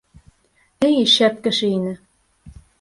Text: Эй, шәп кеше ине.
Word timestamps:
Эй, 0.87 0.97
шәп 1.17 1.39
кеше 1.45 1.71
ине. 1.77 1.95